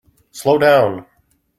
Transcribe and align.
Slow 0.31 0.57
down! 0.57 1.05